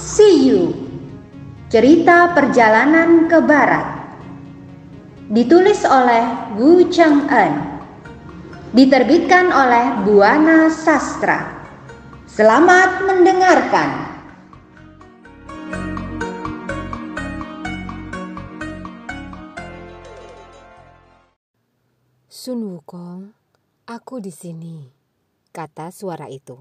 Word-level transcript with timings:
See 0.00 0.48
You. 0.48 0.72
Cerita 1.68 2.32
Perjalanan 2.32 3.28
ke 3.28 3.36
Barat. 3.44 4.16
Ditulis 5.28 5.84
oleh 5.84 6.56
Wu 6.56 6.88
Cheng 6.88 7.28
En 7.28 7.84
Diterbitkan 8.72 9.52
oleh 9.52 10.00
Buana 10.08 10.72
Sastra. 10.72 11.68
Selamat 12.24 13.04
mendengarkan. 13.04 13.90
Sun 22.32 22.72
Wukong, 22.72 23.36
aku 23.84 24.16
di 24.24 24.32
sini, 24.32 24.88
kata 25.52 25.92
suara 25.92 26.24
itu. 26.32 26.56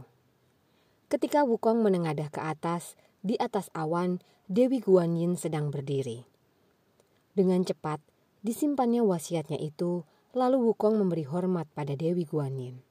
Ketika 1.08 1.48
Wukong 1.48 1.80
menengadah 1.88 2.28
ke 2.28 2.44
atas, 2.44 3.00
di 3.20 3.36
atas 3.40 3.68
awan, 3.76 4.24
Dewi 4.50 4.80
Guanyin 4.82 5.36
sedang 5.36 5.70
berdiri. 5.70 6.26
Dengan 7.36 7.62
cepat, 7.64 8.02
disimpannya 8.42 9.04
wasiatnya 9.06 9.60
itu, 9.60 10.08
lalu 10.34 10.72
Wukong 10.72 10.98
memberi 10.98 11.28
hormat 11.28 11.68
pada 11.76 11.94
Dewi 11.94 12.26
Guanyin. 12.26 12.82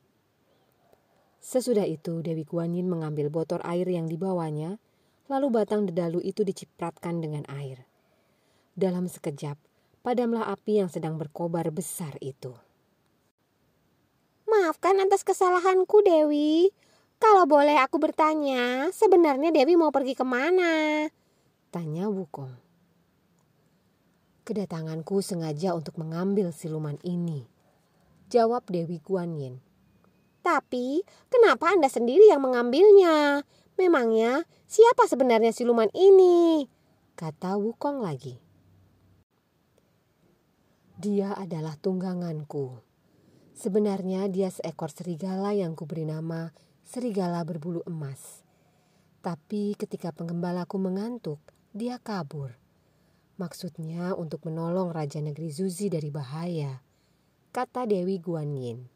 Sesudah 1.38 1.88
itu, 1.88 2.20
Dewi 2.20 2.44
Guanyin 2.44 2.86
mengambil 2.86 3.32
botol 3.32 3.62
air 3.64 3.88
yang 3.88 4.10
dibawanya, 4.10 4.76
lalu 5.28 5.52
batang 5.52 5.88
dedalu 5.88 6.24
itu 6.24 6.44
dicipratkan 6.44 7.20
dengan 7.20 7.44
air. 7.48 7.84
Dalam 8.78 9.10
sekejap, 9.10 9.58
padamlah 10.06 10.48
api 10.48 10.80
yang 10.84 10.90
sedang 10.90 11.16
berkobar 11.16 11.68
besar 11.74 12.16
itu. 12.22 12.54
Maafkan 14.48 14.96
atas 15.04 15.28
kesalahanku, 15.28 16.00
Dewi. 16.00 16.72
Kalau 17.18 17.50
boleh 17.50 17.74
aku 17.82 17.98
bertanya, 17.98 18.94
sebenarnya 18.94 19.50
Dewi 19.50 19.74
mau 19.74 19.90
pergi 19.90 20.14
ke 20.14 20.22
mana? 20.22 21.02
Tanya 21.74 22.06
Wukong. 22.06 22.54
Kedatanganku 24.46 25.18
sengaja 25.18 25.74
untuk 25.74 25.98
mengambil 25.98 26.54
siluman 26.54 26.94
ini. 27.02 27.44
Jawab 28.30 28.70
Dewi 28.70 29.02
Guanyin. 29.02 29.58
Tapi, 30.46 31.02
kenapa 31.26 31.74
Anda 31.74 31.90
sendiri 31.90 32.30
yang 32.30 32.40
mengambilnya? 32.40 33.42
Memangnya, 33.74 34.46
siapa 34.70 35.10
sebenarnya 35.10 35.50
siluman 35.50 35.90
ini? 35.92 36.70
Kata 37.18 37.58
Wukong 37.58 37.98
lagi. 37.98 38.38
Dia 41.02 41.34
adalah 41.34 41.74
tungganganku. 41.74 42.78
Sebenarnya 43.58 44.30
dia 44.30 44.54
seekor 44.54 44.94
serigala 44.94 45.50
yang 45.50 45.74
kuberi 45.74 46.06
nama 46.06 46.54
serigala 46.88 47.44
berbulu 47.44 47.84
emas. 47.84 48.40
Tapi 49.20 49.76
ketika 49.76 50.08
penggembalaku 50.08 50.80
mengantuk, 50.80 51.36
dia 51.76 52.00
kabur. 52.00 52.56
Maksudnya 53.36 54.16
untuk 54.16 54.48
menolong 54.48 54.88
Raja 54.88 55.20
Negeri 55.20 55.52
Zuzi 55.52 55.92
dari 55.92 56.08
bahaya, 56.08 56.80
kata 57.52 57.84
Dewi 57.84 58.16
Guanyin. 58.16 58.88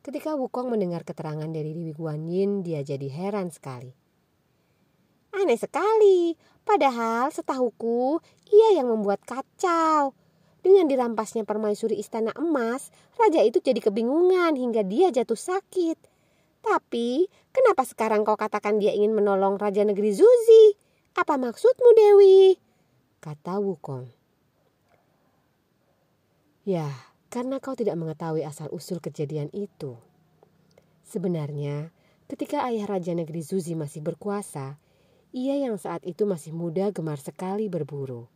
Ketika 0.00 0.32
Wukong 0.34 0.72
mendengar 0.72 1.04
keterangan 1.04 1.46
dari 1.46 1.76
Dewi 1.76 1.92
Guanyin, 1.92 2.64
dia 2.64 2.80
jadi 2.80 3.06
heran 3.06 3.52
sekali. 3.52 3.92
Aneh 5.36 5.60
sekali, 5.60 6.34
padahal 6.64 7.28
setahuku 7.30 8.16
ia 8.48 8.80
yang 8.80 8.88
membuat 8.88 9.20
kacau. 9.28 10.16
Dengan 10.64 10.88
dirampasnya 10.88 11.44
permaisuri 11.44 12.00
istana 12.00 12.32
emas, 12.38 12.88
raja 13.20 13.44
itu 13.44 13.60
jadi 13.60 13.78
kebingungan 13.78 14.56
hingga 14.56 14.82
dia 14.82 15.12
jatuh 15.12 15.38
sakit. 15.38 16.11
Tapi, 16.62 17.26
kenapa 17.50 17.82
sekarang 17.82 18.22
kau 18.22 18.38
katakan 18.38 18.78
dia 18.78 18.94
ingin 18.94 19.18
menolong 19.18 19.58
Raja 19.58 19.82
Negeri 19.82 20.14
Zuzi? 20.14 20.78
Apa 21.18 21.34
maksudmu, 21.34 21.90
Dewi? 21.98 22.54
Kata 23.18 23.58
Wukong. 23.58 24.06
Ya, 26.62 26.86
karena 27.34 27.58
kau 27.58 27.74
tidak 27.74 27.98
mengetahui 27.98 28.46
asal-usul 28.46 29.02
kejadian 29.02 29.50
itu. 29.50 29.98
Sebenarnya, 31.02 31.90
ketika 32.30 32.62
ayah 32.70 32.86
Raja 32.86 33.10
Negeri 33.18 33.42
Zuzi 33.42 33.74
masih 33.74 33.98
berkuasa, 33.98 34.78
ia 35.34 35.58
yang 35.58 35.82
saat 35.82 36.06
itu 36.06 36.22
masih 36.30 36.54
muda 36.54 36.94
gemar 36.94 37.18
sekali 37.18 37.66
berburu. 37.66 38.30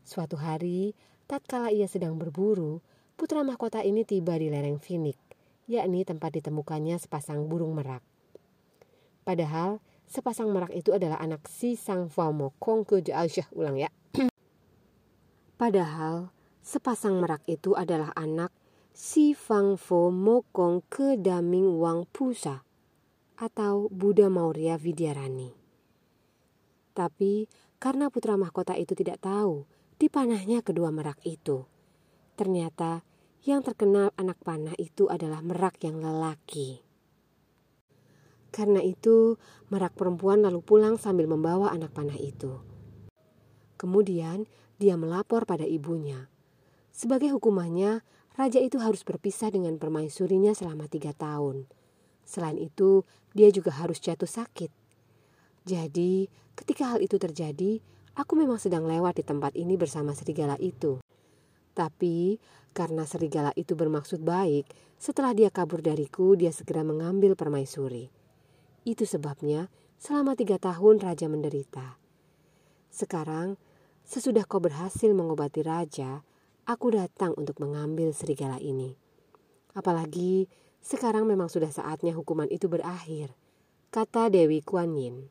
Suatu 0.00 0.40
hari, 0.40 0.96
tatkala 1.28 1.68
ia 1.68 1.84
sedang 1.84 2.16
berburu, 2.16 2.80
putra 3.20 3.44
mahkota 3.44 3.84
ini 3.84 4.08
tiba 4.08 4.32
di 4.40 4.48
lereng 4.48 4.80
Finik 4.80 5.29
yakni 5.66 6.06
tempat 6.06 6.36
ditemukannya 6.38 6.96
sepasang 6.96 7.50
burung 7.50 7.76
merak. 7.76 8.00
Padahal 9.26 9.84
sepasang 10.08 10.48
merak 10.54 10.72
itu 10.72 10.94
adalah 10.96 11.20
anak 11.20 11.44
si 11.50 11.76
sang 11.76 12.08
Famo 12.08 12.56
Kong 12.62 12.88
ke 12.88 13.04
Aisyah 13.04 13.52
ulang 13.52 13.76
ya. 13.76 13.90
Padahal 15.60 16.32
sepasang 16.64 17.20
merak 17.20 17.44
itu 17.44 17.76
adalah 17.76 18.14
anak 18.16 18.54
si 18.90 19.32
Fang 19.32 19.78
Fo 19.78 20.10
Mokong 20.12 20.84
ke 20.90 21.16
Daming 21.16 21.78
Wang 21.78 22.04
Pusa 22.10 22.66
atau 23.40 23.88
Buddha 23.88 24.28
Maurya 24.28 24.76
Vidyarani. 24.76 25.56
Tapi 26.92 27.48
karena 27.80 28.12
putra 28.12 28.36
mahkota 28.36 28.76
itu 28.76 28.92
tidak 28.92 29.24
tahu 29.24 29.64
dipanahnya 29.96 30.60
kedua 30.60 30.92
merak 30.92 31.16
itu, 31.24 31.64
ternyata 32.36 33.00
yang 33.40 33.64
terkenal 33.64 34.12
anak 34.20 34.36
panah 34.44 34.76
itu 34.76 35.08
adalah 35.08 35.40
merak 35.40 35.80
yang 35.80 36.00
lelaki. 36.04 36.84
Karena 38.50 38.82
itu, 38.82 39.38
merak 39.70 39.94
perempuan 39.94 40.42
lalu 40.42 40.60
pulang 40.60 40.98
sambil 41.00 41.30
membawa 41.30 41.70
anak 41.70 41.94
panah 41.94 42.18
itu. 42.18 42.60
Kemudian, 43.80 44.44
dia 44.76 44.98
melapor 44.98 45.46
pada 45.48 45.64
ibunya. 45.64 46.28
Sebagai 46.92 47.32
hukumannya, 47.32 48.02
raja 48.36 48.60
itu 48.60 48.76
harus 48.82 49.06
berpisah 49.06 49.48
dengan 49.54 49.78
permaisurinya 49.80 50.52
selama 50.52 50.90
tiga 50.90 51.16
tahun. 51.16 51.64
Selain 52.26 52.58
itu, 52.60 53.06
dia 53.32 53.48
juga 53.54 53.72
harus 53.72 54.02
jatuh 54.02 54.28
sakit. 54.28 54.68
Jadi, 55.64 56.28
ketika 56.58 56.92
hal 56.92 57.00
itu 57.00 57.16
terjadi, 57.16 57.80
aku 58.18 58.36
memang 58.36 58.58
sedang 58.58 58.84
lewat 58.84 59.22
di 59.22 59.24
tempat 59.24 59.54
ini 59.54 59.78
bersama 59.78 60.12
serigala 60.12 60.58
itu. 60.58 60.98
Tapi 61.70 62.36
karena 62.70 63.02
serigala 63.04 63.50
itu 63.58 63.74
bermaksud 63.74 64.22
baik, 64.22 64.70
setelah 65.00 65.34
dia 65.34 65.50
kabur 65.50 65.82
dariku, 65.82 66.38
dia 66.38 66.54
segera 66.54 66.86
mengambil 66.86 67.34
permaisuri. 67.34 68.12
Itu 68.86 69.04
sebabnya 69.04 69.68
selama 70.00 70.38
tiga 70.38 70.56
tahun 70.56 71.02
raja 71.02 71.26
menderita. 71.28 72.00
Sekarang, 72.88 73.60
sesudah 74.06 74.48
kau 74.48 74.62
berhasil 74.62 75.10
mengobati 75.12 75.60
raja, 75.60 76.24
aku 76.64 76.94
datang 76.94 77.36
untuk 77.36 77.58
mengambil 77.60 78.14
serigala 78.14 78.56
ini. 78.62 78.96
Apalagi 79.76 80.50
sekarang 80.80 81.28
memang 81.28 81.52
sudah 81.52 81.68
saatnya 81.68 82.16
hukuman 82.16 82.48
itu 82.48 82.66
berakhir, 82.66 83.36
kata 83.92 84.32
Dewi 84.32 84.64
Kuan 84.64 84.96
Yin. 84.96 85.28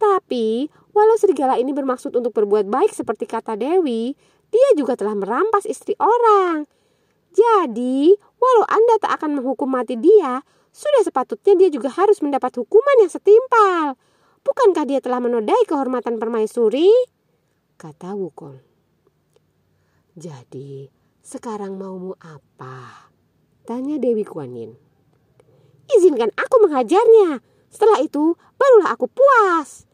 Tapi, 0.00 0.72
walau 0.96 1.20
serigala 1.20 1.60
ini 1.60 1.76
bermaksud 1.76 2.16
untuk 2.16 2.32
berbuat 2.32 2.64
baik 2.64 2.96
seperti 2.96 3.28
kata 3.28 3.52
Dewi, 3.60 4.16
dia 4.50 4.68
juga 4.74 4.98
telah 4.98 5.14
merampas 5.14 5.64
istri 5.66 5.94
orang. 5.98 6.66
Jadi, 7.30 8.14
walau 8.42 8.66
Anda 8.66 8.98
tak 8.98 9.22
akan 9.22 9.38
menghukum 9.38 9.70
mati 9.70 9.94
dia, 9.94 10.42
sudah 10.74 11.02
sepatutnya 11.06 11.54
dia 11.66 11.70
juga 11.70 11.90
harus 11.90 12.18
mendapat 12.22 12.58
hukuman 12.58 13.06
yang 13.06 13.10
setimpal. 13.10 13.94
Bukankah 14.42 14.84
dia 14.86 14.98
telah 14.98 15.22
menodai 15.22 15.62
kehormatan 15.66 16.18
permaisuri? 16.18 16.90
Kata 17.78 18.18
Wukong. 18.18 18.58
Jadi, 20.18 20.90
sekarang 21.22 21.78
maumu 21.78 22.18
apa? 22.18 23.08
Tanya 23.62 23.96
Dewi 24.02 24.26
Kuan 24.26 24.52
Yin. 24.58 24.74
Izinkan 25.90 26.34
aku 26.34 26.66
menghajarnya. 26.66 27.38
Setelah 27.70 28.02
itu, 28.02 28.34
barulah 28.58 28.90
aku 28.90 29.06
puas. 29.06 29.86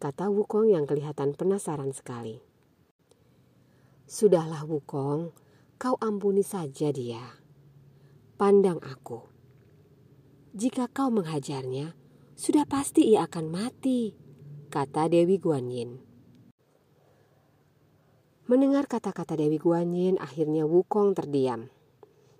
Kata 0.00 0.32
Wukong 0.32 0.72
yang 0.72 0.88
kelihatan 0.88 1.36
penasaran 1.36 1.92
sekali. 1.92 2.47
Sudahlah 4.08 4.64
Wukong, 4.64 5.36
kau 5.76 6.00
ampuni 6.00 6.40
saja 6.40 6.88
dia. 6.88 7.20
Pandang 8.40 8.80
aku. 8.80 9.20
Jika 10.56 10.88
kau 10.88 11.12
menghajarnya, 11.12 11.92
sudah 12.32 12.64
pasti 12.64 13.12
ia 13.12 13.28
akan 13.28 13.52
mati, 13.52 14.16
kata 14.72 15.12
Dewi 15.12 15.36
Guanyin. 15.36 16.00
Mendengar 18.48 18.88
kata-kata 18.88 19.36
Dewi 19.36 19.60
Guanyin, 19.60 20.16
akhirnya 20.16 20.64
Wukong 20.64 21.12
terdiam. 21.12 21.68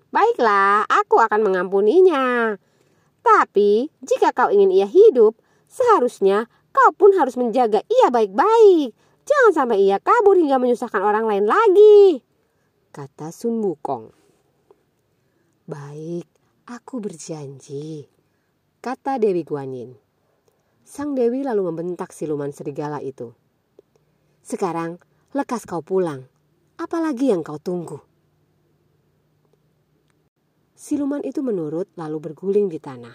Baiklah, 0.09 0.89
aku 0.89 1.21
akan 1.21 1.53
mengampuninya. 1.53 2.57
Tapi, 3.21 3.93
jika 4.01 4.33
kau 4.33 4.49
ingin 4.49 4.73
ia 4.73 4.89
hidup, 4.89 5.37
seharusnya 5.69 6.49
kau 6.73 6.89
pun 6.97 7.13
harus 7.13 7.37
menjaga 7.37 7.85
ia 7.85 8.09
baik-baik 8.09 8.97
Jangan 9.29 9.53
sampai 9.53 9.85
ia 9.85 10.01
kabur 10.01 10.41
hingga 10.41 10.57
menyusahkan 10.57 11.05
orang 11.05 11.29
lain 11.29 11.45
lagi. 11.45 12.25
Kata 12.89 13.29
Sun 13.29 13.61
Wukong. 13.61 14.09
Baik, 15.69 16.25
aku 16.65 16.97
berjanji. 16.97 18.09
Kata 18.81 19.21
Dewi 19.21 19.45
Guanyin. 19.45 19.93
Sang 20.81 21.13
Dewi 21.13 21.45
lalu 21.45 21.69
membentak 21.69 22.09
siluman 22.09 22.49
serigala 22.49 23.05
itu. 23.05 23.37
Sekarang 24.41 24.97
lekas 25.37 25.69
kau 25.69 25.85
pulang. 25.85 26.25
Apalagi 26.81 27.29
yang 27.29 27.45
kau 27.45 27.61
tunggu? 27.61 28.01
Siluman 30.73 31.21
itu 31.21 31.45
menurut 31.45 31.85
lalu 31.93 32.17
berguling 32.17 32.65
di 32.65 32.81
tanah. 32.81 33.13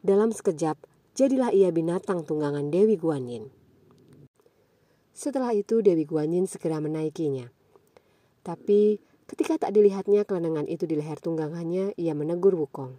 Dalam 0.00 0.32
sekejap, 0.32 0.80
jadilah 1.12 1.52
ia 1.52 1.68
binatang 1.68 2.24
tunggangan 2.24 2.72
Dewi 2.72 2.96
Guanyin. 2.96 3.63
Setelah 5.14 5.54
itu 5.54 5.78
Dewi 5.78 6.02
Guanyin 6.02 6.50
segera 6.50 6.82
menaikinya. 6.82 7.46
Tapi 8.42 8.98
ketika 9.30 9.62
tak 9.62 9.70
dilihatnya 9.78 10.26
kelenengan 10.26 10.66
itu 10.66 10.90
di 10.90 10.98
leher 10.98 11.22
tunggangannya, 11.22 11.94
ia 11.94 12.18
menegur 12.18 12.58
Wukong. 12.58 12.98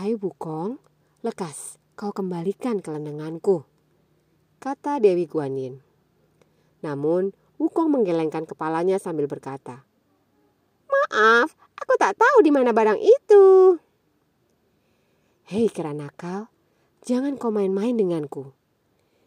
Hai 0.00 0.16
Wukong, 0.16 0.80
lekas 1.20 1.76
kau 1.92 2.16
kembalikan 2.16 2.80
kelenenganku, 2.80 3.68
kata 4.56 4.96
Dewi 4.96 5.28
Guanyin. 5.28 5.84
Namun, 6.80 7.36
Wukong 7.60 7.92
menggelengkan 7.92 8.48
kepalanya 8.48 8.96
sambil 8.96 9.28
berkata, 9.28 9.84
Maaf, 10.88 11.52
aku 11.76 12.00
tak 12.00 12.16
tahu 12.16 12.40
di 12.40 12.52
mana 12.52 12.72
barang 12.72 13.00
itu. 13.00 13.44
Hei 15.48 15.68
kera 15.68 15.92
nakal, 15.92 16.48
jangan 17.04 17.36
kau 17.40 17.52
main-main 17.52 17.96
denganku. 17.96 18.56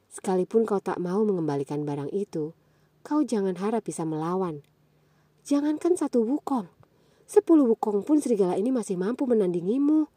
Sekalipun 0.09 0.65
kau 0.65 0.81
tak 0.81 0.97
mau 0.97 1.21
mengembalikan 1.21 1.85
barang 1.85 2.09
itu, 2.09 2.57
kau 3.05 3.21
jangan 3.21 3.53
harap 3.61 3.85
bisa 3.85 4.01
melawan. 4.09 4.65
Jangankan 5.45 5.93
satu 5.93 6.25
wukong, 6.25 6.65
sepuluh 7.29 7.69
wukong 7.69 8.01
pun 8.01 8.17
serigala 8.17 8.57
ini 8.57 8.73
masih 8.73 8.97
mampu 8.97 9.29
menandingimu, 9.29 10.09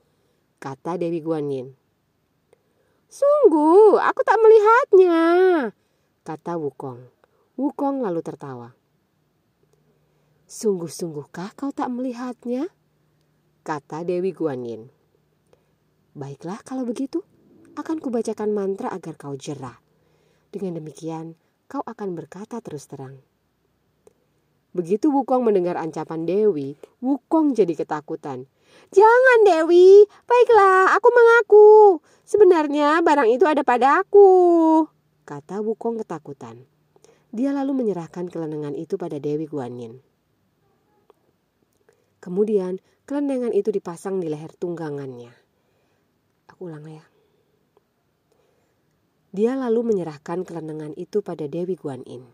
kata 0.57 0.97
Dewi 0.97 1.21
Guanyin. 1.21 1.77
Sungguh, 3.13 4.01
aku 4.01 4.25
tak 4.25 4.41
melihatnya, 4.41 5.21
kata 6.25 6.57
Wukong. 6.57 7.13
Wukong 7.61 8.01
lalu 8.01 8.25
tertawa. 8.25 8.73
Sungguh-sungguhkah 10.49 11.53
kau 11.53 11.69
tak 11.77 11.93
melihatnya? 11.93 12.73
Kata 13.61 14.09
Dewi 14.09 14.33
Guanyin. 14.33 14.89
Baiklah 16.17 16.65
kalau 16.65 16.89
begitu, 16.89 17.21
akan 17.77 18.01
kubacakan 18.01 18.49
mantra 18.57 18.89
agar 18.89 19.21
kau 19.21 19.37
jerah. 19.37 19.82
Dengan 20.53 20.77
demikian, 20.77 21.33
kau 21.65 21.81
akan 21.81 22.13
berkata 22.13 22.61
terus 22.61 22.85
terang. 22.85 23.17
Begitu 24.77 25.09
Wukong 25.09 25.45
mendengar 25.45 25.81
ancaman 25.81 26.29
Dewi, 26.29 26.77
Wukong 27.01 27.57
jadi 27.57 27.73
ketakutan. 27.73 28.45
Jangan 28.93 29.39
Dewi, 29.49 30.05
baiklah 30.29 30.93
aku 30.93 31.09
mengaku. 31.09 31.69
Sebenarnya 32.29 33.01
barang 33.01 33.29
itu 33.33 33.45
ada 33.49 33.65
padaku, 33.65 34.85
kata 35.25 35.61
Wukong 35.61 36.01
ketakutan. 36.01 36.65
Dia 37.33 37.53
lalu 37.57 37.85
menyerahkan 37.85 38.29
kelenengan 38.29 38.77
itu 38.77 39.01
pada 39.01 39.17
Dewi 39.17 39.49
Guanyin. 39.49 40.01
Kemudian 42.21 42.81
kelenengan 43.09 43.57
itu 43.57 43.73
dipasang 43.73 44.21
di 44.21 44.29
leher 44.29 44.53
tunggangannya. 44.57 45.33
Aku 46.53 46.69
ulang 46.69 46.85
ya. 46.89 47.12
Dia 49.33 49.57
lalu 49.57 49.97
menyerahkan 49.97 50.45
kelenengan 50.45 50.93
itu 51.01 51.25
pada 51.25 51.49
Dewi 51.49 51.75
Guanyin. 51.75 52.29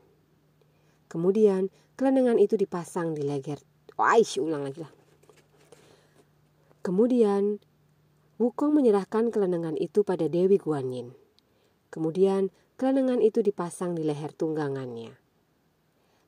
Kemudian 1.06 1.71
kelenengan 1.95 2.43
itu 2.43 2.59
dipasang 2.59 3.15
di 3.15 3.23
leher. 3.23 3.62
Waish, 3.95 4.43
ulang 4.43 4.67
lagi 4.67 4.83
lah. 4.83 4.93
Kemudian 6.83 7.59
Wukong 8.39 8.71
menyerahkan 8.71 9.35
kelenengan 9.35 9.75
itu 9.75 10.06
pada 10.06 10.31
Dewi 10.31 10.62
Guanyin. 10.62 11.11
Kemudian 11.91 12.55
kelenengan 12.79 13.19
itu 13.19 13.43
dipasang 13.43 13.99
di 13.99 14.06
leher 14.06 14.31
tunggangannya. 14.31 15.11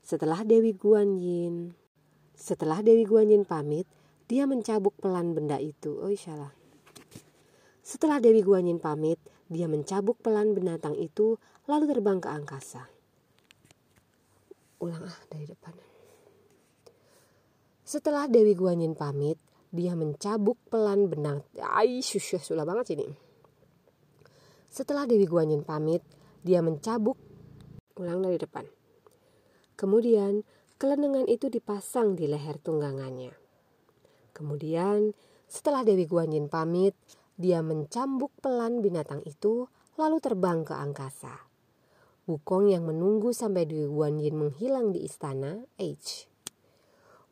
Setelah 0.03 0.43
Dewi 0.43 0.75
Guanyin, 0.75 1.71
setelah 2.35 2.83
Dewi 2.83 3.07
Guanyin 3.07 3.47
pamit, 3.47 3.87
dia 4.27 4.43
mencabuk 4.51 4.99
pelan 4.99 5.39
benda 5.39 5.63
itu. 5.63 6.03
Oh 6.03 6.11
salah. 6.19 6.51
Setelah 7.87 8.19
Dewi 8.19 8.43
Guanyin 8.43 8.83
pamit, 8.83 9.23
dia 9.51 9.67
mencabuk 9.67 10.23
pelan 10.23 10.55
binatang 10.55 10.95
itu 10.95 11.35
lalu 11.67 11.91
terbang 11.91 12.23
ke 12.23 12.31
angkasa. 12.31 12.87
Ulang 14.79 15.03
ah 15.05 15.19
dari 15.27 15.45
depan. 15.45 15.75
Setelah 17.83 18.31
Dewi 18.31 18.55
Guanyin 18.55 18.95
pamit, 18.95 19.43
dia 19.75 19.99
mencabuk 19.99 20.55
pelan 20.71 21.11
benang. 21.11 21.43
Ai, 21.59 21.99
susyah 22.07 22.39
sulah 22.39 22.63
banget 22.63 22.95
ini. 22.95 23.11
Setelah 24.71 25.11
Dewi 25.11 25.27
Guanyin 25.27 25.67
pamit, 25.67 26.07
dia 26.47 26.63
mencabuk 26.63 27.19
ulang 27.99 28.23
dari 28.23 28.39
depan. 28.39 28.63
Kemudian, 29.75 30.47
kelenengan 30.79 31.27
itu 31.27 31.51
dipasang 31.51 32.15
di 32.15 32.31
leher 32.31 32.63
tunggangannya. 32.63 33.35
Kemudian, 34.31 35.11
setelah 35.51 35.83
Dewi 35.83 36.07
Guanyin 36.07 36.47
pamit, 36.47 36.95
dia 37.41 37.65
mencambuk 37.65 38.37
pelan 38.45 38.85
binatang 38.85 39.25
itu 39.25 39.73
lalu 39.97 40.21
terbang 40.21 40.61
ke 40.61 40.77
angkasa. 40.77 41.49
Wukong 42.29 42.69
yang 42.69 42.85
menunggu 42.85 43.33
sampai 43.33 43.65
Dewi 43.65 43.89
Guanyin 43.89 44.37
menghilang 44.37 44.93
di 44.93 45.09
istana, 45.09 45.65
H. 45.81 46.29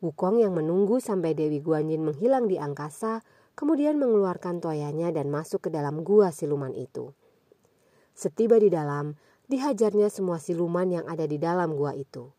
Wukong 0.01 0.41
yang 0.41 0.57
menunggu 0.57 0.97
sampai 0.97 1.37
Dewi 1.37 1.61
Guanyin 1.61 2.01
menghilang 2.01 2.49
di 2.49 2.57
angkasa, 2.57 3.21
kemudian 3.53 4.01
mengeluarkan 4.01 4.57
toyanya 4.57 5.13
dan 5.13 5.29
masuk 5.29 5.69
ke 5.69 5.69
dalam 5.69 6.01
gua 6.01 6.33
siluman 6.33 6.73
itu. 6.73 7.13
Setiba 8.17 8.57
di 8.57 8.73
dalam, 8.73 9.13
dihajarnya 9.45 10.09
semua 10.09 10.41
siluman 10.41 10.89
yang 10.89 11.05
ada 11.05 11.29
di 11.29 11.37
dalam 11.37 11.77
gua 11.77 11.93
itu. 11.93 12.33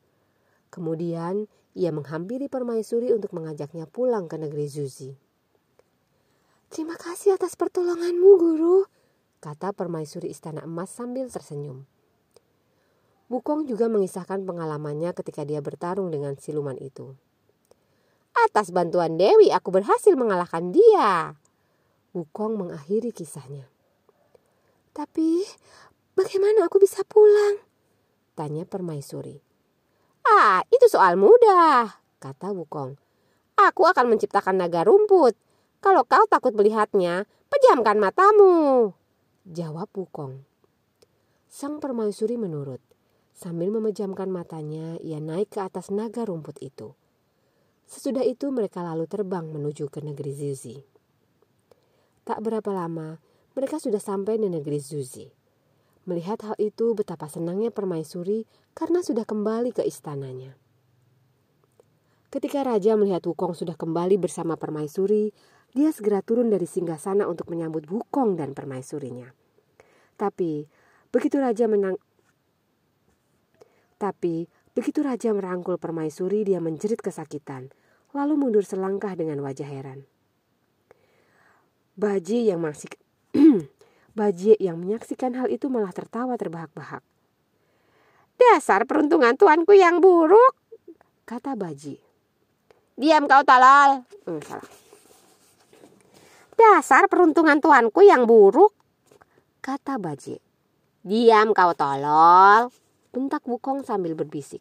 Kemudian, 0.75 1.47
ia 1.79 1.95
menghampiri 1.95 2.51
permaisuri 2.51 3.15
untuk 3.15 3.31
mengajaknya 3.31 3.87
pulang 3.87 4.27
ke 4.27 4.35
negeri 4.43 4.67
Zuzi. 4.67 5.30
Terima 6.71 6.95
kasih 6.95 7.35
atas 7.35 7.59
pertolonganmu, 7.59 8.31
guru, 8.39 8.87
kata 9.43 9.75
permaisuri 9.75 10.31
istana 10.31 10.63
emas 10.63 10.95
sambil 10.95 11.27
tersenyum. 11.27 11.83
Wukong 13.27 13.67
juga 13.67 13.91
mengisahkan 13.91 14.47
pengalamannya 14.47 15.11
ketika 15.19 15.43
dia 15.43 15.59
bertarung 15.59 16.15
dengan 16.15 16.39
siluman 16.39 16.79
itu. 16.79 17.19
Atas 18.47 18.71
bantuan 18.71 19.19
Dewi 19.19 19.51
aku 19.51 19.75
berhasil 19.75 20.15
mengalahkan 20.15 20.71
dia. 20.71 21.35
Wukong 22.15 22.55
mengakhiri 22.55 23.11
kisahnya. 23.11 23.67
Tapi 24.95 25.43
bagaimana 26.15 26.71
aku 26.71 26.79
bisa 26.79 27.03
pulang? 27.03 27.59
Tanya 28.39 28.63
permaisuri. 28.63 29.43
Ah, 30.23 30.63
itu 30.71 30.87
soal 30.87 31.19
mudah, 31.19 31.99
kata 32.23 32.55
Wukong. 32.55 32.95
Aku 33.59 33.91
akan 33.91 34.07
menciptakan 34.07 34.63
naga 34.63 34.87
rumput. 34.87 35.50
Kalau 35.81 36.05
kau 36.05 36.29
takut 36.29 36.53
melihatnya, 36.53 37.25
pejamkan 37.49 37.97
matamu. 37.97 38.93
Jawab 39.49 39.89
Wukong. 39.97 40.45
Sang 41.49 41.81
permaisuri 41.81 42.37
menurut. 42.37 42.85
Sambil 43.33 43.73
memejamkan 43.73 44.29
matanya, 44.29 45.01
ia 45.01 45.25
naik 45.25 45.57
ke 45.57 45.65
atas 45.65 45.89
naga 45.89 46.29
rumput 46.29 46.61
itu. 46.61 46.93
Sesudah 47.89 48.21
itu 48.21 48.53
mereka 48.53 48.85
lalu 48.85 49.09
terbang 49.09 49.49
menuju 49.49 49.89
ke 49.89 50.05
negeri 50.05 50.37
Zuzi. 50.37 50.77
Tak 52.29 52.45
berapa 52.45 52.71
lama, 52.77 53.17
mereka 53.57 53.81
sudah 53.81 53.99
sampai 53.99 54.37
di 54.37 54.53
negeri 54.53 54.79
Zuzi. 54.79 55.33
Melihat 56.05 56.45
hal 56.45 56.61
itu, 56.61 56.93
betapa 56.93 57.33
senangnya 57.33 57.73
permaisuri 57.73 58.45
karena 58.77 59.01
sudah 59.01 59.25
kembali 59.25 59.73
ke 59.73 59.83
istananya. 59.89 60.61
Ketika 62.31 62.63
raja 62.63 62.95
melihat 62.95 63.27
Wukong 63.27 63.59
sudah 63.59 63.75
kembali 63.75 64.15
bersama 64.15 64.55
permaisuri, 64.55 65.35
dia 65.71 65.95
segera 65.95 66.21
turun 66.21 66.51
dari 66.51 66.67
singgah 66.67 66.99
sana 66.99 67.31
untuk 67.31 67.47
menyambut 67.51 67.87
Wukong 67.87 68.35
dan 68.35 68.55
permaisurinya. 68.55 69.31
Tapi, 70.19 70.67
begitu 71.15 71.39
raja 71.39 71.71
menang 71.71 71.97
Tapi, 74.01 74.49
begitu 74.75 75.05
raja 75.05 75.31
merangkul 75.31 75.77
permaisuri, 75.79 76.43
dia 76.43 76.59
menjerit 76.59 76.99
kesakitan 76.99 77.71
lalu 78.11 78.35
mundur 78.35 78.67
selangkah 78.67 79.15
dengan 79.15 79.39
wajah 79.43 79.67
heran. 79.67 80.03
Baji 81.95 82.51
yang 82.51 82.65
masih 82.65 82.91
Baji 84.19 84.59
yang 84.59 84.75
menyaksikan 84.83 85.39
hal 85.39 85.47
itu 85.47 85.71
malah 85.71 85.95
tertawa 85.95 86.35
terbahak-bahak. 86.35 87.05
Dasar 88.35 88.83
peruntungan 88.89 89.39
tuanku 89.39 89.77
yang 89.77 90.03
buruk, 90.03 90.57
kata 91.29 91.55
Baji. 91.55 92.01
Diam 92.99 93.31
kau 93.31 93.47
tolol. 93.47 94.03
Hmm, 94.27 94.41
salah. 94.43 94.90
Dasar 96.61 97.09
peruntungan 97.09 97.57
tuanku 97.57 98.05
yang 98.05 98.29
buruk, 98.29 98.77
kata 99.65 99.97
Baji. 99.97 100.37
Diam 101.01 101.57
kau 101.57 101.73
tolol, 101.73 102.69
bentak 103.17 103.49
Wukong 103.49 103.81
sambil 103.81 104.13
berbisik. 104.13 104.61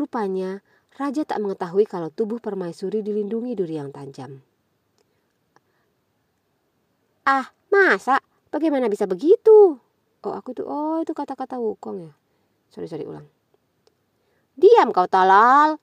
Rupanya 0.00 0.64
Raja 0.96 1.28
tak 1.28 1.44
mengetahui 1.44 1.84
kalau 1.84 2.08
tubuh 2.08 2.40
permaisuri 2.40 3.04
dilindungi 3.04 3.52
duri 3.52 3.76
yang 3.76 3.92
tajam. 3.92 4.40
Ah, 7.28 7.52
masa? 7.68 8.24
Bagaimana 8.48 8.88
bisa 8.88 9.04
begitu? 9.04 9.76
Oh 10.24 10.32
aku 10.32 10.56
tuh, 10.56 10.64
oh 10.64 11.04
itu 11.04 11.12
kata-kata 11.12 11.60
Wukong 11.60 12.08
ya. 12.08 12.12
Sorry, 12.72 12.88
sorry 12.88 13.04
ulang. 13.04 13.28
Diam 14.56 14.88
kau 14.88 15.04
tolol, 15.04 15.76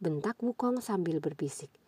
bentak 0.00 0.40
Wukong 0.40 0.80
sambil 0.80 1.20
berbisik. 1.20 1.81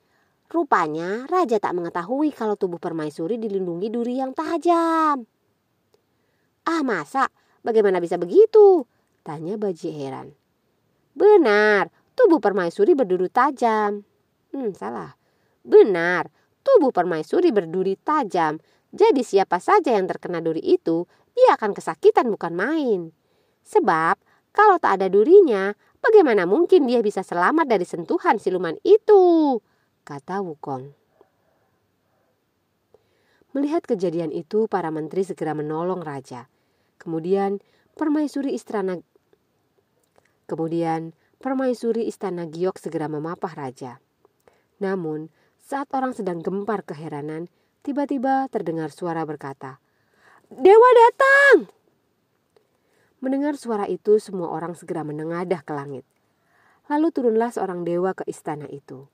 Rupanya 0.53 1.25
raja 1.27 1.57
tak 1.57 1.73
mengetahui 1.73 2.31
kalau 2.37 2.55
tubuh 2.55 2.77
permaisuri 2.77 3.41
dilindungi 3.41 3.89
duri 3.89 4.21
yang 4.21 4.37
tajam. 4.37 5.25
Ah 6.65 6.83
masa? 6.85 7.29
Bagaimana 7.65 8.01
bisa 8.01 8.21
begitu? 8.21 8.85
Tanya 9.25 9.57
Baji 9.57 9.89
heran. 9.89 10.37
Benar, 11.17 11.89
tubuh 12.13 12.41
permaisuri 12.41 12.93
berduri 12.93 13.33
tajam. 13.33 14.05
Hmm, 14.53 14.71
salah. 14.77 15.17
Benar, 15.65 16.29
tubuh 16.61 16.93
permaisuri 16.93 17.49
berduri 17.49 17.97
tajam. 17.97 18.61
Jadi 18.95 19.25
siapa 19.25 19.59
saja 19.59 19.97
yang 19.97 20.07
terkena 20.07 20.45
duri 20.45 20.61
itu, 20.61 21.09
dia 21.35 21.57
akan 21.57 21.75
kesakitan 21.75 22.31
bukan 22.31 22.53
main. 22.55 23.01
Sebab 23.65 24.21
kalau 24.55 24.79
tak 24.79 25.03
ada 25.03 25.11
durinya, 25.11 25.75
bagaimana 25.99 26.47
mungkin 26.47 26.87
dia 26.87 27.03
bisa 27.03 27.27
selamat 27.27 27.67
dari 27.67 27.83
sentuhan 27.83 28.39
siluman 28.39 28.79
itu? 28.87 29.59
Kata 30.05 30.45
Wukong. 30.45 30.93
Melihat 33.57 33.89
kejadian 33.89 34.37
itu, 34.37 34.69
para 34.69 34.93
menteri 34.93 35.25
segera 35.25 35.57
menolong 35.57 36.05
raja. 36.05 36.53
Kemudian 37.01 37.65
permaisuri 37.97 38.53
istana 38.53 39.01
Kemudian 40.45 41.17
permaisuri 41.41 42.05
istana 42.05 42.45
Giok 42.45 42.77
segera 42.77 43.09
memapah 43.09 43.57
raja. 43.57 43.97
Namun, 44.77 45.33
saat 45.57 45.89
orang 45.97 46.13
sedang 46.13 46.45
gempar 46.45 46.85
keheranan, 46.85 47.49
tiba-tiba 47.81 48.45
terdengar 48.53 48.93
suara 48.93 49.25
berkata, 49.25 49.81
"Dewa 50.53 50.91
datang!" 51.01 51.73
Mendengar 53.25 53.57
suara 53.57 53.89
itu, 53.89 54.21
semua 54.21 54.53
orang 54.53 54.77
segera 54.77 55.01
menengadah 55.01 55.65
ke 55.65 55.73
langit. 55.73 56.05
Lalu 56.93 57.09
turunlah 57.09 57.49
seorang 57.57 57.89
dewa 57.89 58.13
ke 58.13 58.29
istana 58.29 58.69
itu. 58.69 59.09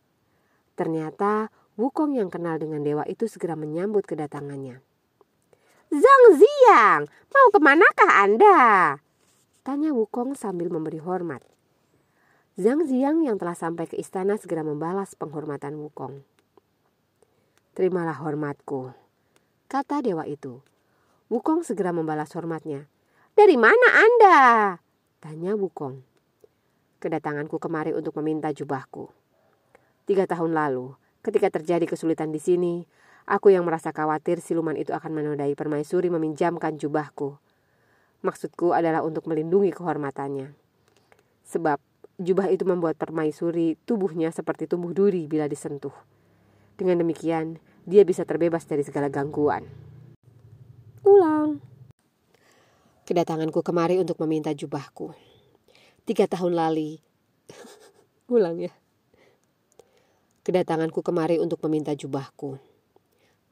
Ternyata 0.80 1.52
Wukong 1.76 2.16
yang 2.16 2.32
kenal 2.32 2.56
dengan 2.56 2.80
dewa 2.80 3.04
itu 3.04 3.28
segera 3.28 3.52
menyambut 3.52 4.08
kedatangannya. 4.08 4.80
Zhang 5.92 6.24
Ziang, 6.40 7.04
mau 7.28 7.48
ke 7.52 7.60
manakah 7.60 8.24
Anda? 8.24 8.60
Tanya 9.60 9.92
Wukong 9.92 10.32
sambil 10.32 10.72
memberi 10.72 10.96
hormat. 10.96 11.44
Zhang 12.56 12.88
Ziang 12.88 13.20
yang 13.24 13.36
telah 13.36 13.52
sampai 13.52 13.92
ke 13.92 13.96
istana 14.00 14.40
segera 14.40 14.64
membalas 14.64 15.12
penghormatan 15.16 15.76
Wukong. 15.76 16.24
Terimalah 17.76 18.16
hormatku, 18.24 18.96
kata 19.68 20.00
dewa 20.00 20.24
itu. 20.24 20.64
Wukong 21.28 21.60
segera 21.60 21.92
membalas 21.92 22.32
hormatnya. 22.32 22.88
Dari 23.36 23.60
mana 23.60 24.00
Anda? 24.00 24.38
Tanya 25.20 25.56
Wukong. 25.60 26.00
Kedatanganku 27.04 27.60
kemari 27.60 27.92
untuk 27.92 28.16
meminta 28.20 28.48
jubahku. 28.52 29.20
Tiga 30.10 30.26
tahun 30.26 30.58
lalu, 30.58 30.98
ketika 31.22 31.54
terjadi 31.54 31.86
kesulitan 31.86 32.34
di 32.34 32.42
sini, 32.42 32.82
aku 33.30 33.54
yang 33.54 33.62
merasa 33.62 33.94
khawatir 33.94 34.42
siluman 34.42 34.74
itu 34.74 34.90
akan 34.90 35.14
menodai 35.14 35.54
permaisuri 35.54 36.10
meminjamkan 36.10 36.82
jubahku. 36.82 37.38
Maksudku 38.26 38.74
adalah 38.74 39.06
untuk 39.06 39.30
melindungi 39.30 39.70
kehormatannya. 39.70 40.50
Sebab 41.46 41.78
jubah 42.18 42.50
itu 42.50 42.66
membuat 42.66 42.98
permaisuri 42.98 43.78
tubuhnya 43.86 44.34
seperti 44.34 44.66
tumbuh 44.66 44.90
duri 44.90 45.30
bila 45.30 45.46
disentuh. 45.46 45.94
Dengan 46.74 47.06
demikian, 47.06 47.62
dia 47.86 48.02
bisa 48.02 48.26
terbebas 48.26 48.66
dari 48.66 48.82
segala 48.82 49.06
gangguan. 49.14 49.62
Ulang. 51.06 51.62
Kedatanganku 53.06 53.62
kemari 53.62 54.02
untuk 54.02 54.18
meminta 54.26 54.50
jubahku. 54.50 55.14
Tiga 56.02 56.26
tahun 56.26 56.58
lalu. 56.58 56.98
Ulang 58.34 58.58
ya. 58.58 58.74
Kedatanganku 60.50 61.06
kemari 61.06 61.38
untuk 61.38 61.62
meminta 61.62 61.94
jubahku. 61.94 62.58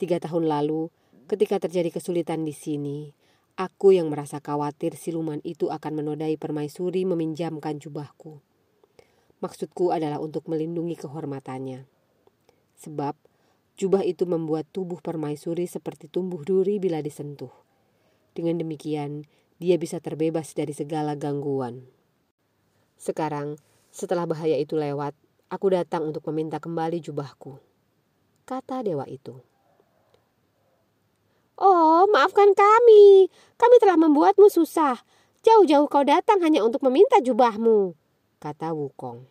Tiga 0.03 0.19
tahun 0.19 0.51
lalu, 0.51 0.91
ketika 1.31 1.63
terjadi 1.63 1.95
kesulitan 1.95 2.43
di 2.43 2.51
sini, 2.51 3.15
Aku 3.55 3.95
yang 3.95 4.11
merasa 4.11 4.43
khawatir 4.43 4.99
siluman 4.99 5.39
itu 5.47 5.71
akan 5.71 6.03
menodai 6.03 6.35
permaisuri 6.35 7.07
meminjamkan 7.07 7.79
jubahku. 7.79 8.43
Maksudku 9.39 9.95
adalah 9.95 10.19
untuk 10.19 10.51
melindungi 10.51 10.99
kehormatannya. 10.99 11.87
Sebab 12.83 13.15
jubah 13.79 14.03
itu 14.03 14.27
membuat 14.27 14.67
tubuh 14.75 14.99
permaisuri 14.99 15.71
seperti 15.71 16.11
tumbuh 16.11 16.43
duri 16.43 16.83
bila 16.83 16.99
disentuh. 16.99 17.55
Dengan 18.35 18.59
demikian, 18.59 19.23
dia 19.63 19.79
bisa 19.79 20.03
terbebas 20.03 20.51
dari 20.51 20.75
segala 20.75 21.15
gangguan. 21.15 21.87
Sekarang, 22.99 23.55
setelah 23.95 24.27
bahaya 24.27 24.59
itu 24.59 24.75
lewat, 24.75 25.15
aku 25.49 25.67
datang 25.73 26.13
untuk 26.13 26.25
meminta 26.33 26.57
kembali 26.61 27.01
jubahku. 27.01 27.57
Kata 28.49 28.81
dewa 28.81 29.05
itu. 29.05 29.37
Oh, 31.59 32.07
maafkan 32.09 32.55
kami. 32.55 33.27
Kami 33.59 33.77
telah 33.83 33.99
membuatmu 33.99 34.47
susah. 34.47 35.03
Jauh-jauh 35.43 35.87
kau 35.87 36.03
datang 36.03 36.43
hanya 36.43 36.67
untuk 36.67 36.83
meminta 36.83 37.23
jubahmu, 37.23 37.95
kata 38.43 38.75
Wukong. 38.75 39.23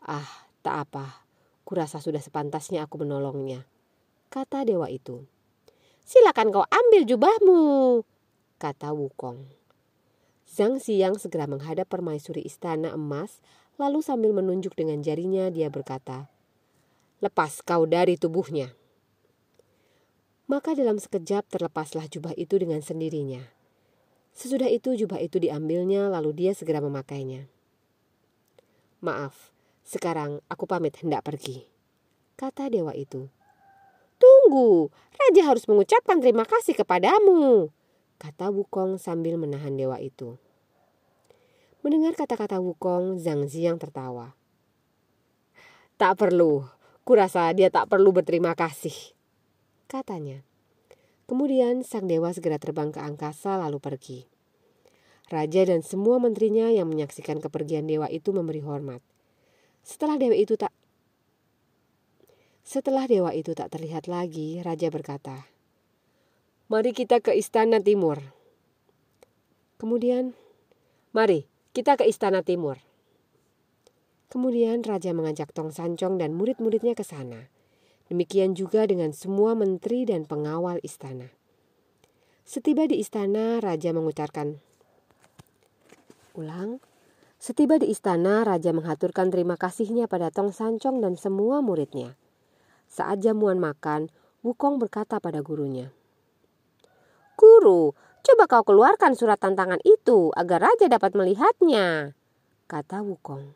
Ah, 0.00 0.48
tak 0.64 0.88
apa. 0.88 1.28
Kurasa 1.64 2.00
sudah 2.00 2.24
sepantasnya 2.24 2.84
aku 2.84 3.04
menolongnya, 3.04 3.68
kata 4.32 4.64
dewa 4.64 4.88
itu. 4.88 5.28
Silakan 6.04 6.52
kau 6.52 6.64
ambil 6.64 7.04
jubahmu, 7.04 7.60
kata 8.56 8.96
Wukong. 8.96 9.44
Zhang 10.48 10.80
Xiang 10.80 11.20
segera 11.20 11.44
menghadap 11.44 11.88
permaisuri 11.88 12.40
istana 12.44 12.96
emas, 12.96 13.44
lalu 13.80 14.00
sambil 14.04 14.30
menunjuk 14.30 14.74
dengan 14.78 15.02
jarinya 15.02 15.50
dia 15.50 15.70
berkata, 15.70 16.30
Lepas 17.24 17.64
kau 17.64 17.88
dari 17.88 18.20
tubuhnya. 18.20 18.74
Maka 20.44 20.76
dalam 20.76 21.00
sekejap 21.00 21.48
terlepaslah 21.48 22.04
jubah 22.04 22.36
itu 22.36 22.60
dengan 22.60 22.84
sendirinya. 22.84 23.40
Sesudah 24.36 24.68
itu 24.68 24.92
jubah 24.92 25.22
itu 25.22 25.40
diambilnya 25.40 26.12
lalu 26.12 26.36
dia 26.36 26.52
segera 26.52 26.84
memakainya. 26.84 27.48
Maaf, 29.00 29.54
sekarang 29.88 30.44
aku 30.52 30.68
pamit 30.68 31.00
hendak 31.00 31.24
pergi. 31.24 31.64
Kata 32.36 32.68
dewa 32.68 32.92
itu. 32.92 33.30
Tunggu, 34.20 34.92
raja 35.16 35.42
harus 35.48 35.64
mengucapkan 35.70 36.18
terima 36.18 36.44
kasih 36.44 36.76
kepadamu. 36.76 37.72
Kata 38.18 38.50
Wukong 38.50 38.96
sambil 39.00 39.40
menahan 39.40 39.76
dewa 39.76 39.96
itu. 40.00 40.36
Mendengar 41.84 42.16
kata-kata 42.16 42.64
Wukong, 42.64 43.20
Zhang 43.20 43.44
Ziang 43.44 43.76
tertawa. 43.76 44.32
Tak 46.00 46.16
perlu, 46.16 46.64
kurasa 47.04 47.52
dia 47.52 47.68
tak 47.68 47.92
perlu 47.92 48.08
berterima 48.08 48.56
kasih 48.56 49.12
katanya. 49.84 50.40
Kemudian 51.28 51.84
sang 51.84 52.08
dewa 52.08 52.32
segera 52.32 52.56
terbang 52.56 52.88
ke 52.88 53.04
angkasa 53.04 53.60
lalu 53.60 53.84
pergi. 53.84 54.24
Raja 55.28 55.68
dan 55.68 55.84
semua 55.84 56.16
menterinya 56.16 56.72
yang 56.72 56.88
menyaksikan 56.88 57.44
kepergian 57.44 57.84
dewa 57.84 58.08
itu 58.08 58.32
memberi 58.32 58.64
hormat. 58.64 59.04
Setelah 59.84 60.16
dewa 60.16 60.34
itu 60.34 60.56
tak 60.56 60.72
Setelah 62.64 63.04
dewa 63.04 63.28
itu 63.36 63.52
tak 63.52 63.76
terlihat 63.76 64.08
lagi, 64.08 64.64
raja 64.64 64.88
berkata, 64.88 65.52
"Mari 66.72 66.96
kita 66.96 67.20
ke 67.20 67.36
istana 67.36 67.76
timur." 67.76 68.24
Kemudian, 69.76 70.32
"Mari 71.12 71.53
kita 71.74 71.98
ke 71.98 72.06
istana 72.06 72.46
timur." 72.46 72.78
Kemudian 74.30 74.82
raja 74.82 75.14
mengajak 75.14 75.54
Tong 75.54 75.70
Sancong 75.70 76.18
dan 76.18 76.34
murid-muridnya 76.34 76.94
ke 76.94 77.02
sana. 77.06 77.50
Demikian 78.10 78.54
juga 78.58 78.86
dengan 78.86 79.14
semua 79.14 79.54
menteri 79.54 80.06
dan 80.06 80.26
pengawal 80.26 80.82
istana. 80.82 81.30
Setiba 82.44 82.84
di 82.84 83.00
istana, 83.00 83.62
raja 83.62 83.94
mengucapkan, 83.96 84.60
Ulang, 86.34 86.82
setiba 87.38 87.78
di 87.78 87.94
istana, 87.94 88.42
raja 88.42 88.74
menghaturkan 88.74 89.30
terima 89.30 89.54
kasihnya 89.54 90.10
pada 90.10 90.34
Tong 90.34 90.50
Sancong 90.50 90.98
dan 90.98 91.14
semua 91.14 91.62
muridnya. 91.62 92.18
Saat 92.90 93.22
jamuan 93.22 93.62
makan, 93.62 94.10
Wukong 94.44 94.76
berkata 94.76 95.22
pada 95.24 95.40
gurunya, 95.40 95.88
Guru, 97.38 97.96
coba 98.24 98.48
kau 98.48 98.64
keluarkan 98.64 99.12
surat 99.12 99.36
tantangan 99.36 99.78
itu 99.84 100.32
agar 100.32 100.72
raja 100.72 100.88
dapat 100.88 101.12
melihatnya, 101.12 102.16
kata 102.64 103.04
Wukong. 103.04 103.52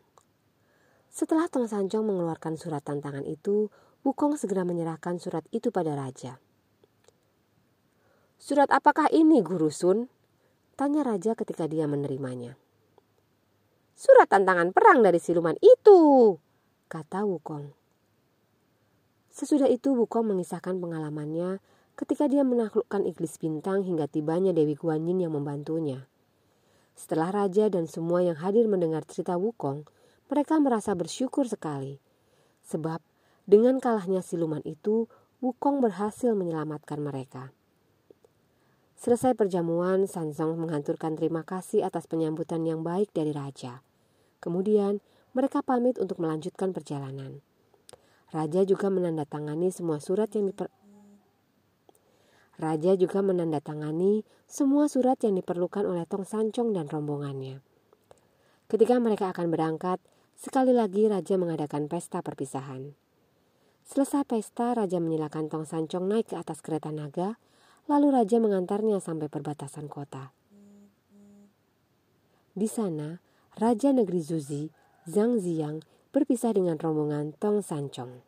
Setelah 1.08 1.48
Tong 1.48 1.64
Sancong 1.64 2.04
mengeluarkan 2.04 2.60
surat 2.60 2.84
tantangan 2.84 3.24
itu, 3.24 3.72
Wukong 4.04 4.36
segera 4.36 4.62
menyerahkan 4.68 5.16
surat 5.16 5.42
itu 5.50 5.72
pada 5.72 5.96
raja. 5.96 6.36
Surat 8.38 8.70
apakah 8.70 9.10
ini, 9.10 9.42
Guru 9.42 9.72
Sun? 9.72 10.06
Tanya 10.78 11.02
raja 11.02 11.34
ketika 11.34 11.66
dia 11.66 11.90
menerimanya. 11.90 12.54
Surat 13.98 14.30
tantangan 14.30 14.70
perang 14.70 15.02
dari 15.02 15.18
siluman 15.18 15.58
itu, 15.58 15.98
kata 16.86 17.26
Wukong. 17.26 17.74
Sesudah 19.34 19.66
itu 19.66 19.90
Wukong 19.96 20.30
mengisahkan 20.30 20.78
pengalamannya 20.78 21.58
ketika 21.98 22.30
dia 22.30 22.46
menaklukkan 22.46 23.02
iblis 23.02 23.42
bintang 23.42 23.82
hingga 23.82 24.06
tibanya 24.06 24.54
Dewi 24.54 24.78
Guanyin 24.78 25.18
yang 25.18 25.34
membantunya. 25.34 26.06
Setelah 26.94 27.34
raja 27.34 27.66
dan 27.66 27.90
semua 27.90 28.22
yang 28.22 28.38
hadir 28.38 28.70
mendengar 28.70 29.02
cerita 29.02 29.34
Wukong, 29.34 29.82
mereka 30.30 30.62
merasa 30.62 30.94
bersyukur 30.94 31.50
sekali. 31.50 31.98
Sebab 32.62 33.02
dengan 33.50 33.82
kalahnya 33.82 34.22
siluman 34.22 34.62
itu, 34.62 35.10
Wukong 35.42 35.82
berhasil 35.82 36.34
menyelamatkan 36.38 37.02
mereka. 37.02 37.50
Selesai 38.98 39.38
perjamuan, 39.38 40.10
Sanzong 40.10 40.58
menghanturkan 40.58 41.14
terima 41.14 41.46
kasih 41.46 41.86
atas 41.86 42.10
penyambutan 42.10 42.66
yang 42.66 42.82
baik 42.82 43.14
dari 43.14 43.30
raja. 43.30 43.82
Kemudian, 44.42 44.98
mereka 45.34 45.62
pamit 45.62 45.98
untuk 46.02 46.18
melanjutkan 46.18 46.74
perjalanan. 46.74 47.38
Raja 48.34 48.66
juga 48.66 48.90
menandatangani 48.90 49.70
semua 49.70 50.02
surat 50.02 50.28
yang 50.34 50.50
diper 50.50 50.68
Raja 52.58 52.98
juga 52.98 53.22
menandatangani 53.22 54.26
semua 54.50 54.90
surat 54.90 55.14
yang 55.22 55.38
diperlukan 55.38 55.86
oleh 55.86 56.02
Tong 56.10 56.26
Sancong 56.26 56.74
dan 56.74 56.90
rombongannya. 56.90 57.62
Ketika 58.66 58.98
mereka 58.98 59.30
akan 59.30 59.54
berangkat, 59.54 60.02
sekali 60.34 60.74
lagi 60.74 61.06
Raja 61.06 61.38
mengadakan 61.38 61.86
pesta 61.86 62.18
perpisahan. 62.18 62.98
Selesai 63.86 64.26
pesta, 64.26 64.74
Raja 64.74 64.98
menyilakan 64.98 65.46
Tong 65.46 65.64
Sancong 65.70 66.10
naik 66.10 66.34
ke 66.34 66.36
atas 66.36 66.58
kereta 66.58 66.90
naga, 66.90 67.38
lalu 67.86 68.12
Raja 68.12 68.42
mengantarnya 68.42 68.98
sampai 68.98 69.30
perbatasan 69.30 69.86
kota. 69.86 70.34
Di 72.58 72.66
sana, 72.66 73.22
Raja 73.54 73.94
Negeri 73.94 74.18
Zuzi, 74.18 74.66
Zhang 75.06 75.38
Ziang, 75.38 75.80
berpisah 76.10 76.52
dengan 76.52 76.74
rombongan 76.74 77.38
Tong 77.38 77.62
Sancong. 77.62 78.27